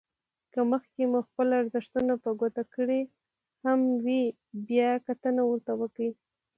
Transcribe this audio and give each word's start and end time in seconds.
که 0.53 0.59
مخکې 0.71 1.01
مو 1.11 1.19
خپل 1.27 1.47
ارزښتونه 1.59 2.13
په 2.23 2.29
ګوته 2.39 2.63
کړي 2.73 3.01
هم 3.65 3.79
وي 4.05 4.23
بيا 4.67 4.91
کتنه 5.07 5.41
ورته 5.45 5.71
وکړئ. 5.81 6.09